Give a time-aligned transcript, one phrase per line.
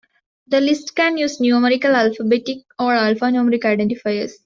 [0.47, 4.31] The list can use numerical, alphabetic, or alpha-numeric identifiers.